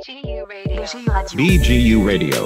[0.00, 2.40] BGU Radio.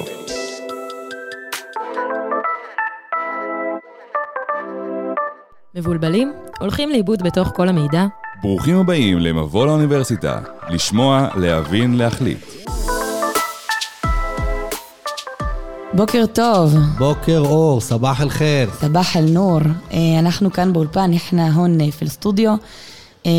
[5.75, 6.33] מבולבלים?
[6.61, 8.07] הולכים לאיבוד בתוך כל המידע?
[8.43, 10.41] ברוכים הבאים למבוא לאוניברסיטה,
[10.71, 12.39] לשמוע, להבין, להחליט.
[15.93, 16.75] בוקר טוב.
[16.99, 18.71] בוקר אור, סבח אל חיר.
[18.73, 19.61] סבח אל נור.
[19.93, 22.55] אה, אנחנו כאן באולפן, אנחנו הון אה, פלסטודיו,
[23.27, 23.31] אה,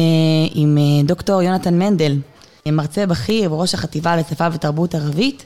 [0.53, 2.17] עם דוקטור יונתן מנדל,
[2.71, 5.45] מרצה בכיר וראש החטיבה לשפה ותרבות ערבית,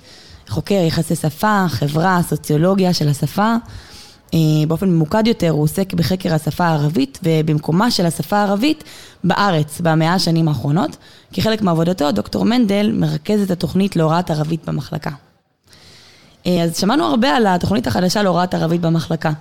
[0.49, 3.55] חוקר יחסי שפה, חברה, סוציולוגיה של השפה.
[4.67, 8.83] באופן ממוקד יותר הוא עוסק בחקר השפה הערבית ובמקומה של השפה הערבית
[9.23, 10.97] בארץ במאה השנים האחרונות.
[11.33, 15.11] כחלק מעבודתו, דוקטור מנדל מרכז את התוכנית להוראת ערבית במחלקה.
[16.45, 19.31] אה, אז שמענו הרבה על התוכנית החדשה להוראת ערבית במחלקה.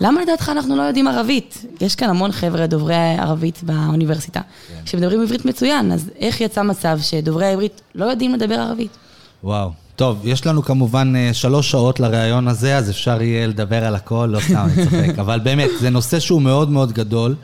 [0.00, 1.64] למה לדעתך אנחנו לא יודעים ערבית?
[1.80, 4.86] יש כאן המון חבר'ה דוברי ערבית באוניברסיטה, כן.
[4.86, 8.96] שמדברים עברית מצוין, אז איך יצא מצב שדוברי העברית לא יודעים לדבר ערבית?
[9.44, 9.70] וואו.
[9.96, 14.28] טוב, יש לנו כמובן אה, שלוש שעות לראיון הזה, אז אפשר יהיה לדבר על הכל,
[14.32, 15.18] לא סתם, אני צוחק.
[15.24, 17.34] אבל באמת, זה נושא שהוא מאוד מאוד גדול.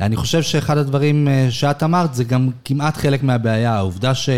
[0.00, 4.28] אני חושב שאחד הדברים אה, שאת אמרת זה גם כמעט חלק מהבעיה, העובדה ש...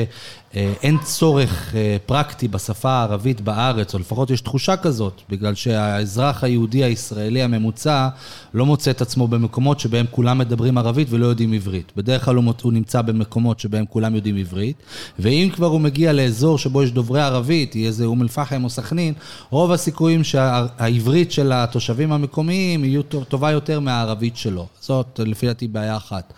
[0.83, 6.85] אין צורך אה, פרקטי בשפה הערבית בארץ, או לפחות יש תחושה כזאת, בגלל שהאזרח היהודי
[6.85, 8.09] הישראלי הממוצע
[8.55, 11.93] לא מוצא את עצמו במקומות שבהם כולם מדברים ערבית ולא יודעים עברית.
[11.97, 14.77] בדרך כלל הוא נמצא במקומות שבהם כולם יודעים עברית,
[15.19, 19.15] ואם כבר הוא מגיע לאזור שבו יש דוברי ערבית, יהיה זה אום אל-פחם או סכנין,
[19.51, 24.67] רוב הסיכויים שהעברית של התושבים המקומיים יהיו טובה יותר מהערבית שלו.
[24.81, 26.33] זאת לפי דעתי בעיה אחת.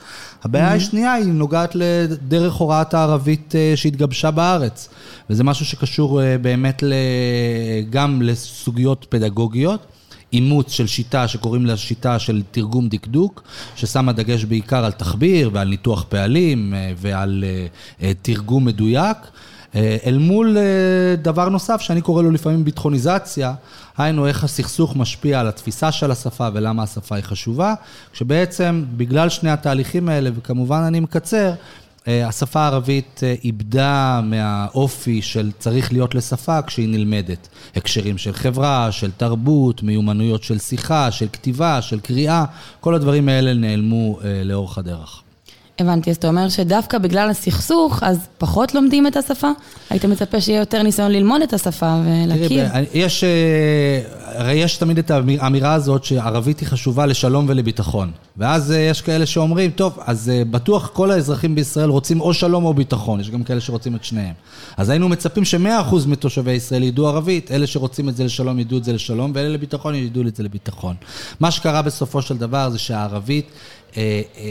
[0.44, 4.88] הבעיה השנייה היא נוגעת לדרך הוראת הערבית אה, שהתגבשה בארץ,
[5.30, 6.82] וזה משהו שקשור אה, באמת
[7.90, 9.86] גם לסוגיות פדגוגיות.
[10.32, 13.42] אימוץ של שיטה שקוראים לה שיטה של תרגום דקדוק,
[13.76, 17.44] ששמה דגש בעיקר על תחביר ועל ניתוח פעלים אה, ועל
[18.22, 19.16] תרגום מדויק.
[19.74, 20.56] אל מול
[21.22, 23.54] דבר נוסף שאני קורא לו לפעמים ביטחוניזציה,
[23.98, 27.74] היינו איך הסכסוך משפיע על התפיסה של השפה ולמה השפה היא חשובה,
[28.12, 31.52] כשבעצם בגלל שני התהליכים האלה, וכמובן אני מקצר,
[32.08, 37.48] אה, השפה הערבית אה, איבדה מהאופי של צריך להיות לשפה כשהיא נלמדת.
[37.76, 42.44] הקשרים של חברה, של תרבות, מיומנויות של שיחה, של כתיבה, של קריאה,
[42.80, 45.22] כל הדברים האלה נעלמו אה, לאורך הדרך.
[45.78, 49.48] הבנתי, אז אתה אומר שדווקא בגלל הסכסוך, אז פחות לומדים את השפה?
[49.90, 52.66] היית מצפה שיהיה יותר ניסיון ללמוד את השפה ולהכיר?
[52.94, 58.10] יש, אה, הרי יש תמיד את האמירה הזאת שערבית היא חשובה לשלום ולביטחון.
[58.36, 62.64] ואז אה, יש כאלה שאומרים, טוב, אז אה, בטוח כל האזרחים בישראל רוצים או שלום
[62.64, 64.34] או ביטחון, יש גם כאלה שרוצים את שניהם.
[64.76, 68.84] אז היינו מצפים ש-100% מתושבי ישראל ידעו ערבית, אלה שרוצים את זה לשלום ידעו את
[68.84, 70.94] זה לשלום, ואלה לביטחון ידעו את זה לביטחון.
[71.40, 73.46] מה שקרה בסופו של דבר זה שהערבית...
[73.96, 74.44] אה, אה,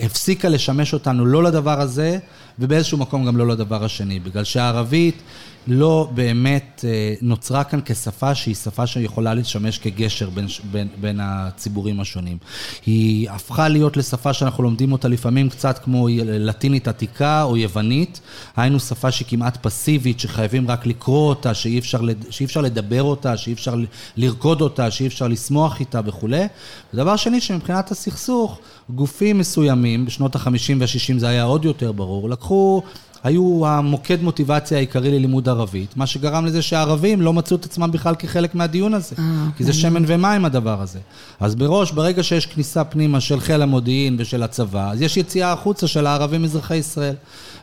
[0.00, 2.18] הפסיקה לשמש אותנו לא לדבר הזה,
[2.58, 5.22] ובאיזשהו מקום גם לא לדבר השני, בגלל שהערבית
[5.66, 12.00] לא באמת אה, נוצרה כאן כשפה שהיא שפה שיכולה לשמש כגשר בין, בין, בין הציבורים
[12.00, 12.38] השונים.
[12.86, 18.20] היא הפכה להיות לשפה שאנחנו לומדים אותה לפעמים קצת כמו לטינית עתיקה או יוונית,
[18.56, 23.36] היינו שפה שהיא כמעט פסיבית, שחייבים רק לקרוא אותה, שאי אפשר, שאי אפשר לדבר אותה,
[23.36, 23.74] שאי אפשר
[24.16, 26.46] לרקוד אותה, שאי אפשר לשמוח איתה וכולי.
[26.94, 28.58] ודבר שני, שמבחינת הסכסוך,
[28.90, 32.82] גופים מסוימים, בשנות ה-50 וה-60 זה היה עוד יותר ברור, לקחו
[33.24, 38.14] היו המוקד מוטיבציה העיקרי ללימוד ערבית, מה שגרם לזה שהערבים לא מצאו את עצמם בכלל
[38.14, 39.24] כחלק מהדיון הזה, אה,
[39.56, 39.82] כי זה אוקיי.
[39.82, 40.98] שמן ומים הדבר הזה.
[41.40, 45.86] אז בראש, ברגע שיש כניסה פנימה של חיל המודיעין ושל הצבא, אז יש יציאה החוצה
[45.86, 47.14] של הערבים אזרחי ישראל.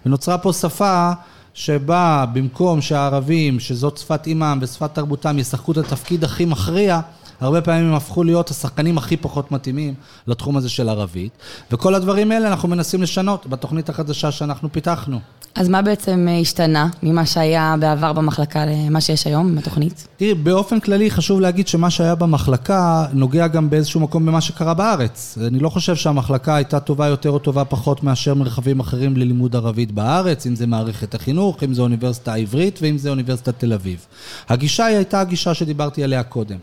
[0.06, 1.12] ונוצרה פה שפה
[1.54, 7.00] שבה במקום שהערבים, שזאת שפת אימם ושפת תרבותם, ישחקו את התפקיד הכי מכריע,
[7.40, 9.94] הרבה פעמים הם הפכו להיות השחקנים הכי פחות מתאימים
[10.28, 11.32] לתחום הזה של ערבית.
[11.72, 15.20] וכל הדברים האלה אנחנו מנסים לשנות בתוכנית החדשה שאנחנו פיתחנו.
[15.56, 20.08] אז מה בעצם אה, השתנה ממה שהיה בעבר במחלקה למה שיש היום בתוכנית?
[20.18, 25.38] תראי, באופן כללי חשוב להגיד שמה שהיה במחלקה נוגע גם באיזשהו מקום במה שקרה בארץ.
[25.48, 29.92] אני לא חושב שהמחלקה הייתה טובה יותר או טובה פחות מאשר מרחבים אחרים ללימוד ערבית
[29.92, 34.06] בארץ, אם זה מערכת החינוך, אם זה אוניברסיטה העברית ואם זה אוניברסיטת תל אביב.
[34.50, 36.58] הגישה היא הייתה הגישה שדיברתי עליה קודם.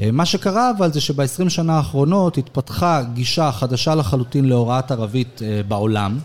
[0.00, 5.60] אה, מה שקרה אבל זה שב-20 שנה האחרונות התפתחה גישה חדשה לחלוטין להוראת ערבית אה,
[5.68, 6.18] בעולם.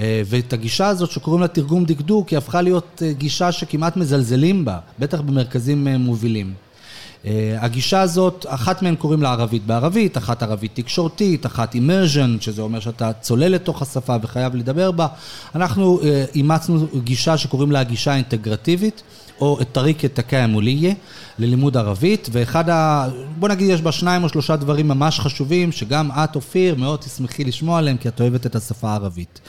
[0.00, 4.78] אה, ואת הגישה הזאת שקוראים לה תרגום דקדוק, היא הפכה להיות גישה שכמעט מזלזלים בה,
[4.98, 6.54] בטח במרכזים מובילים.
[7.26, 12.62] אה, הגישה הזאת, אחת מהן קוראים לה ערבית בערבית, אחת ערבית תקשורתית, אחת אימרז'ן, שזה
[12.62, 15.06] אומר שאתה צולל לתוך השפה וחייב לדבר בה.
[15.54, 19.02] אנחנו אה, אימצנו גישה שקוראים לה הגישה האינטגרטיבית.
[19.40, 20.94] או את טריקת הקיימוליה
[21.38, 23.08] ללימוד ערבית, ואחד ה...
[23.38, 27.44] בוא נגיד יש בה שניים או שלושה דברים ממש חשובים, שגם את, אופיר, מאוד תשמחי
[27.44, 29.40] לשמוע עליהם, כי את אוהבת את השפה הערבית.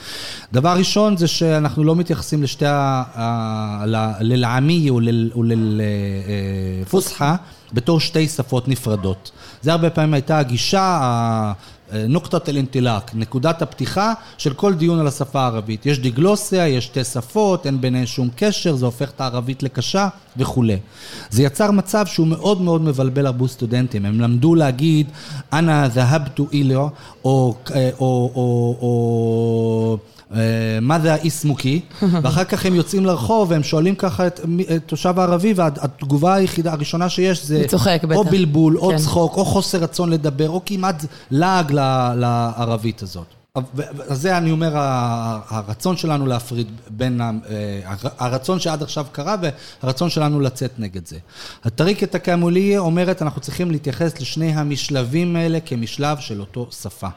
[0.53, 3.83] דבר ראשון זה שאנחנו לא מתייחסים לשתי ה...
[4.19, 4.91] ללעמי
[6.81, 7.35] ולפוסחה
[7.73, 9.31] בתור שתי שפות נפרדות.
[9.62, 11.53] זה הרבה פעמים הייתה הגישה
[11.94, 15.85] נוקטת אל-אינטילאק, נקודת הפתיחה של כל דיון על השפה הערבית.
[15.85, 20.07] יש דיגלוסיה, יש שתי שפות, אין ביניהן שום קשר, זה הופך את הערבית לקשה
[20.38, 20.77] וכולי.
[21.29, 24.06] זה יצר מצב שהוא מאוד מאוד מבלבל הרבה סטודנטים.
[24.06, 25.07] הם למדו להגיד,
[25.53, 26.89] אנא זהבתו אילו,
[27.25, 27.56] או...
[28.00, 29.97] או, או, או
[30.81, 31.81] מה זה האיסמוקי,
[32.24, 34.39] ואחר כך הם יוצאים לרחוב והם שואלים ככה את,
[34.75, 38.31] את תושב הערבי והתגובה היחידה, הראשונה שיש זה צוחק, או בטח.
[38.31, 38.98] בלבול, או כן.
[38.98, 41.72] צחוק, או חוסר רצון לדבר, או כמעט לעג
[42.16, 43.41] לערבית הזאת.
[44.07, 44.71] אז זה אני אומר
[45.50, 47.36] הרצון שלנו להפריד בין, אה,
[48.18, 49.36] הרצון שעד עכשיו קרה
[49.83, 51.18] והרצון שלנו לצאת נגד זה.
[51.63, 57.07] הטריקת הקאמוליה אומרת אנחנו צריכים להתייחס לשני המשלבים האלה כמשלב של אותו שפה.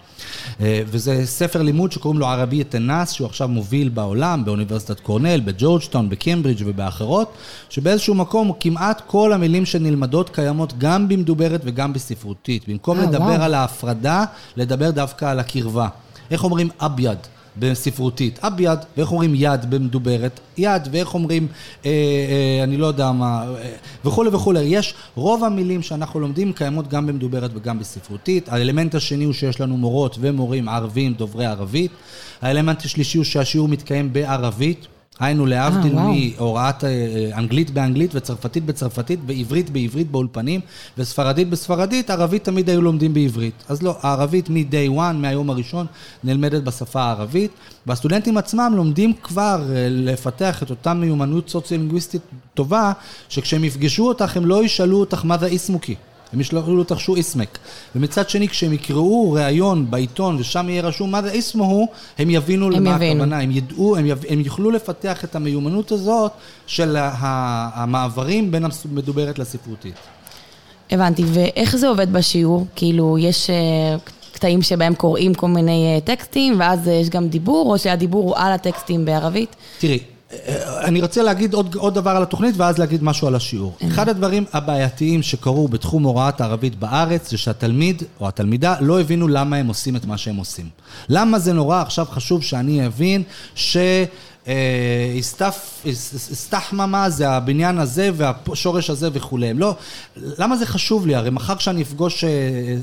[0.60, 6.08] אה, וזה ספר לימוד שקוראים לו ערביית א-נאס, שהוא עכשיו מוביל בעולם, באוניברסיטת קורנל, בג'ורג'טון,
[6.08, 7.34] בקיימברידג' ובאחרות,
[7.70, 12.68] שבאיזשהו מקום כמעט כל המילים שנלמדות קיימות גם במדוברת וגם בספרותית.
[12.68, 13.42] במקום אה, לדבר.
[13.42, 14.24] על ההפרדה,
[14.56, 15.88] לדבר דווקא על הקרבה.
[16.30, 17.18] איך אומרים אביד
[17.56, 18.38] בספרותית?
[18.42, 20.40] אביד, ואיך אומרים יד במדוברת?
[20.56, 21.46] יד, ואיך אומרים,
[21.86, 23.74] אה, אה, אני לא יודע מה, אה,
[24.04, 24.60] וכולי וכולי.
[24.60, 28.48] יש, רוב המילים שאנחנו לומדים קיימות גם במדוברת וגם בספרותית.
[28.48, 31.90] האלמנט השני הוא שיש לנו מורות ומורים ערבים דוברי ערבית.
[32.42, 34.86] האלמנט השלישי הוא שהשיעור מתקיים בערבית.
[35.20, 36.04] היינו להבדיל אה.
[36.04, 36.90] מהוראת אה,
[37.36, 40.60] אנגלית באנגלית וצרפתית בצרפתית ועברית בעברית באולפנים
[40.98, 43.64] וספרדית בספרדית, ערבית תמיד היו לומדים בעברית.
[43.68, 45.86] אז לא, הערבית מ-day one, מהיום הראשון,
[46.24, 47.50] נלמדת בשפה הערבית,
[47.86, 52.22] והסטודנטים עצמם לומדים כבר אה, לפתח את אותה מיומנות סוציו-לינגוויסטית
[52.54, 52.92] טובה,
[53.28, 55.94] שכשהם יפגשו אותך הם לא ישאלו אותך מה זה איסמוקי.
[56.34, 57.58] הם ישאלו אותך שו איסמק.
[57.96, 61.88] ומצד שני, כשהם יקראו ראיון בעיתון ושם יהיה רשום מה זה איסמו,
[62.18, 63.12] הם יבינו הם למה יבינו.
[63.12, 66.32] הכוונה, הם ידעו, הם, יב, הם יוכלו לפתח את המיומנות הזאת
[66.66, 69.94] של המעברים בין המדוברת לספרותית.
[70.90, 72.66] הבנתי, ואיך זה עובד בשיעור?
[72.76, 73.96] כאילו, יש אה,
[74.32, 78.36] קטעים שבהם קוראים כל מיני אה, טקסטים, ואז אה, יש גם דיבור, או שהדיבור הוא
[78.36, 79.56] על הטקסטים בערבית?
[79.78, 79.98] תראי,
[80.84, 83.76] אני רוצה להגיד עוד, עוד דבר על התוכנית ואז להגיד משהו על השיעור.
[83.86, 89.56] אחד הדברים הבעייתיים שקרו בתחום הוראת הערבית בארץ זה שהתלמיד או התלמידה לא הבינו למה
[89.56, 90.68] הם עושים את מה שהם עושים.
[91.08, 93.22] למה זה נורא עכשיו חשוב שאני אבין
[93.54, 93.76] ש...
[94.48, 95.14] אה,
[95.84, 99.54] הס- הסתחממה זה הבניין הזה והשורש הזה וכולי.
[99.54, 99.74] לא,
[100.16, 101.14] למה זה חשוב לי?
[101.14, 102.30] הרי מחר כשאני אפגוש אה,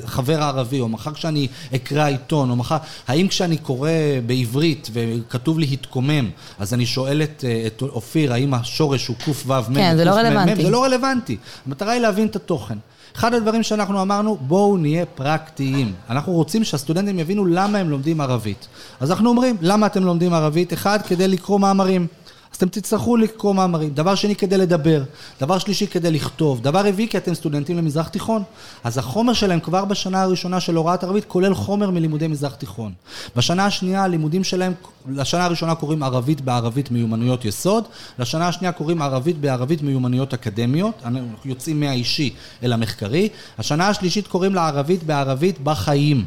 [0.05, 2.77] חבר ערבי, או מחר כשאני אקרא עיתון, או מחר,
[3.07, 3.89] האם כשאני קורא
[4.25, 6.29] בעברית וכתוב לי התקומם,
[6.59, 10.11] אז אני שואל את, אה, את אופיר, האם השורש הוא קו"ו מ' כן, זה לא
[10.11, 10.25] או קמ"מ?
[10.37, 10.63] רלוונטי.
[10.63, 11.37] זה לא רלוונטי.
[11.65, 12.77] המטרה היא להבין את התוכן.
[13.15, 15.93] אחד הדברים שאנחנו אמרנו, בואו נהיה פרקטיים.
[16.09, 18.67] אנחנו רוצים שהסטודנטים יבינו למה הם לומדים ערבית.
[18.99, 20.73] אז אנחנו אומרים, למה אתם לומדים ערבית?
[20.73, 22.07] אחד, כדי לקרוא מאמרים.
[22.51, 23.89] אז אתם תצטרכו לקרוא מאמרים.
[23.89, 25.03] דבר שני, כדי לדבר.
[25.41, 26.61] דבר שלישי, כדי לכתוב.
[26.61, 28.43] דבר רביעי, כי אתם סטודנטים למזרח תיכון.
[28.83, 32.93] אז החומר שלהם כבר בשנה הראשונה של הוראת ערבית כולל חומר מלימודי מזרח תיכון.
[33.35, 34.73] בשנה השנייה, הלימודים שלהם,
[35.09, 37.83] לשנה הראשונה קוראים ערבית בערבית מיומנויות יסוד,
[38.19, 41.03] לשנה השנייה קוראים ערבית בערבית מיומנויות אקדמיות,
[41.45, 42.33] יוצאים מהאישי
[42.63, 43.29] אל המחקרי.
[43.57, 46.25] השנה השלישית קוראים לה ערבית בערבית בחיים.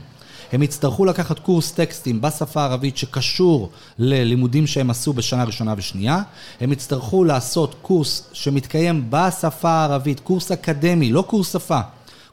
[0.52, 6.22] הם יצטרכו לקחת קורס טקסטים בשפה הערבית שקשור ללימודים שהם עשו בשנה ראשונה ושנייה.
[6.60, 11.80] הם יצטרכו לעשות קורס שמתקיים בשפה הערבית, קורס אקדמי, לא קורס שפה.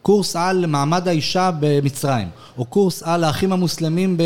[0.01, 2.27] קורס על מעמד האישה במצרים,
[2.57, 4.23] או קורס על האחים המוסלמים ב-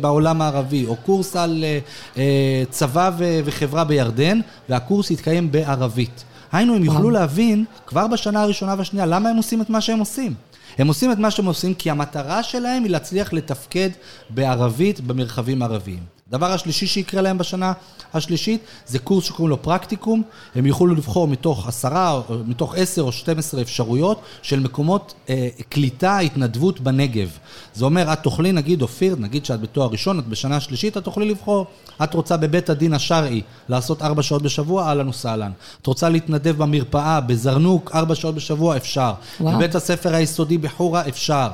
[0.00, 1.78] בעולם הערבי, או קורס על אה,
[2.16, 6.24] אה, צבא ו- וחברה בירדן, והקורס יתקיים בערבית.
[6.52, 10.34] היינו, הם יוכלו להבין כבר בשנה הראשונה והשנייה למה הם עושים את מה שהם עושים.
[10.78, 13.90] הם עושים את מה שהם עושים כי המטרה שלהם היא להצליח לתפקד
[14.30, 16.15] בערבית במרחבים ערביים.
[16.28, 17.72] הדבר השלישי שיקרה להם בשנה
[18.14, 20.22] השלישית זה קורס שקוראים לו פרקטיקום.
[20.54, 26.80] הם יוכלו לבחור מתוך עשרה, מתוך עשר או 12 אפשרויות של מקומות אה, קליטה, התנדבות
[26.80, 27.38] בנגב.
[27.74, 31.28] זה אומר, את תוכלי, נגיד אופיר, נגיד שאת בתואר ראשון, את בשנה השלישית, את תוכלי
[31.28, 31.66] לבחור.
[32.04, 35.50] את רוצה בבית הדין השרעי לעשות ארבע שעות בשבוע, אהלן וסהלן.
[35.82, 39.12] את רוצה להתנדב במרפאה, בזרנוק, ארבע שעות בשבוע, אפשר.
[39.40, 39.56] וואו.
[39.56, 41.48] בבית הספר היסודי בחורה, אפשר.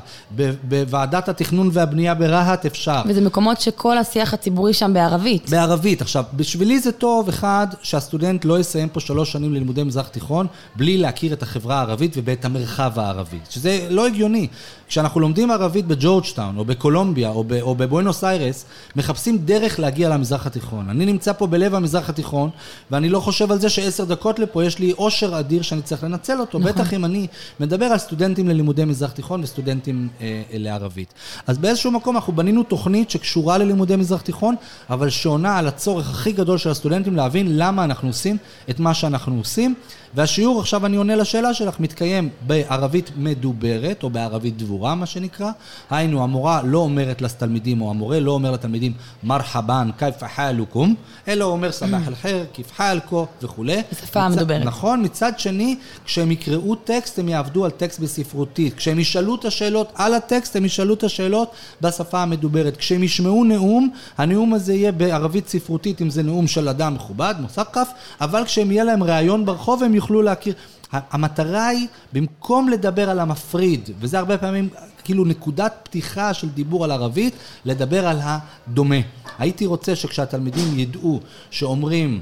[0.62, 3.02] בוועדת התכנון והבנייה ברהט, אפשר.
[3.08, 5.50] וזה מקומות שכל השיח הציבורי דיבורי שם בערבית.
[5.50, 6.02] בערבית.
[6.02, 10.99] עכשיו, בשבילי זה טוב, אחד, שהסטודנט לא יסיים פה שלוש שנים ללימודי מזרח תיכון, בלי
[10.99, 14.49] להכיר את החברה הערבית ואת המרחב הערבי, שזה לא הגיוני.
[14.92, 18.64] כשאנחנו לומדים ערבית בג'ורג'טאון, או בקולומביה, או, ב- או בבואנוס איירס,
[18.96, 20.90] מחפשים דרך להגיע למזרח התיכון.
[20.90, 22.50] אני נמצא פה בלב המזרח התיכון,
[22.90, 26.40] ואני לא חושב על זה שעשר דקות לפה יש לי עושר אדיר שאני צריך לנצל
[26.40, 26.58] אותו.
[26.58, 26.72] נכון.
[26.72, 27.26] בטח אם אני
[27.61, 31.14] מדבר על סטודנטים ללימודי מזרח תיכון וסטודנטים אה, לערבית.
[31.46, 34.54] אז באיזשהו מקום אנחנו בנינו תוכנית שקשורה ללימודי מזרח תיכון,
[34.90, 38.37] אבל שעונה על הצורך הכי גדול של הסטודנטים להבין למה אנחנו עושים
[38.70, 39.75] את מה שאנחנו עושים.
[40.14, 45.50] והשיעור, עכשיו אני עונה לשאלה שלך, מתקיים בערבית מדוברת, או בערבית דבורה, מה שנקרא.
[45.90, 48.92] היינו, המורה לא אומרת לתלמידים, או המורה לא אומר לתלמידים,
[49.24, 50.94] מרחבן, כיף חלוקום,
[51.28, 53.82] אלא הוא אומר סבח אל-חיר, כיף חלקו וכולי.
[53.92, 54.64] בשפה המדוברת.
[54.64, 58.74] נכון, מצד שני, כשהם יקראו טקסט, הם יעבדו על טקסט בספרותית.
[58.74, 62.76] כשהם ישאלו את השאלות על הטקסט, הם ישאלו את השאלות בשפה המדוברת.
[62.76, 67.88] כשהם ישמעו נאום, הנאום הזה יהיה בערבית ספרותית, אם זה נאום של אדם מכובד, מוסקף,
[68.20, 70.54] אבל כשהם יהיה להם ראיון ברחוב, הם יוכלו להכיר.
[70.92, 74.68] המטרה היא, במקום לדבר על המפריד, וזה הרבה פעמים
[75.04, 77.34] כאילו נקודת פתיחה של דיבור על ערבית,
[77.64, 78.96] לדבר על הדומה.
[79.38, 81.20] הייתי רוצה שכשהתלמידים ידעו
[81.50, 82.20] שאומרים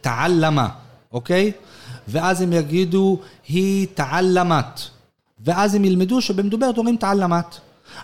[0.00, 0.68] תעלמה,
[1.12, 1.52] אוקיי?
[2.08, 4.80] ואז הם יגידו, היא תעלמת.
[5.44, 7.58] ואז הם ילמדו שבמדוברת אומרים תעלמת.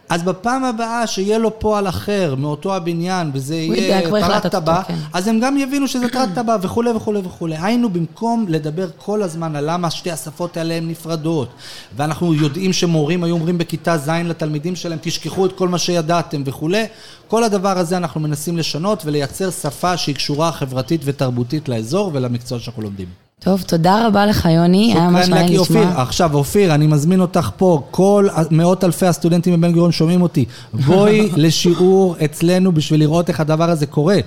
[0.08, 4.94] אז בפעם הבאה שיהיה לו פועל אחר מאותו הבניין, וזה יהיה אותו, טבע, כן.
[5.12, 7.56] אז הם גם יבינו שזה טרת טבע וכולי וכולי וכולי.
[7.60, 11.48] היינו, במקום לדבר כל הזמן על למה שתי השפות האלה הן נפרדות,
[11.96, 16.84] ואנחנו יודעים שמורים היו אומרים בכיתה ז' לתלמידים שלהם, תשכחו את כל מה שידעתם וכולי,
[17.28, 22.82] כל הדבר הזה אנחנו מנסים לשנות ולייצר שפה שהיא קשורה חברתית ותרבותית לאזור ולמקצוע שאנחנו
[22.82, 23.27] לומדים.
[23.40, 24.92] טוב, תודה רבה לך, יוני.
[24.94, 25.80] היה ממש מעניין לקי אופיר.
[25.80, 26.02] לשמוע.
[26.02, 30.44] עכשיו, אופיר, אני מזמין אותך פה, כל מאות אלפי הסטודנטים בבן גוריון שומעים אותי.
[30.74, 34.18] בואי לשיעור אצלנו בשביל לראות איך הדבר הזה קורה.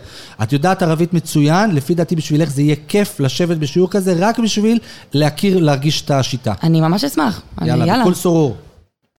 [0.43, 4.79] את יודעת ערבית מצוין, לפי דעתי בשבילך זה יהיה כיף לשבת בשיעור כזה, רק בשביל
[5.13, 6.53] להכיר, להרגיש את השיטה.
[6.63, 7.41] אני ממש אשמח.
[7.61, 8.55] אני- יאללה, בכל סורור.